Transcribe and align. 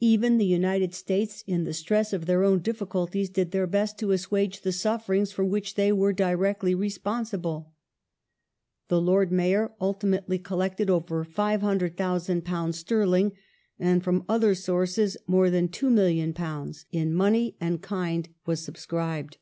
Even 0.00 0.36
the 0.36 0.44
United 0.44 0.92
States, 0.92 1.42
in 1.46 1.64
the 1.64 1.72
stress 1.72 2.12
of 2.12 2.26
their 2.26 2.44
own 2.44 2.58
difficulties, 2.58 3.30
did 3.30 3.52
their 3.52 3.66
best 3.66 3.98
to 3.98 4.10
assuage 4.10 4.60
the 4.60 4.70
suffering 4.70 5.24
for 5.24 5.46
which 5.46 5.76
they 5.76 5.90
were 5.90 6.12
directly 6.12 6.74
re 6.74 6.90
sponsible. 6.90 7.72
The 8.88 9.00
Lord 9.00 9.32
Mayor 9.32 9.72
ultimately 9.80 10.38
collected 10.38 10.90
over 10.90 11.24
£500,000 11.24 12.74
sterling, 12.74 13.32
and 13.78 14.04
from 14.04 14.26
other 14.28 14.54
sources 14.54 15.16
more 15.26 15.48
than 15.48 15.68
£2,000,000 15.70 16.84
in 16.92 17.14
money 17.14 17.56
and 17.58 17.80
kind 17.80 18.28
was 18.44 18.62
subscribed. 18.62 19.38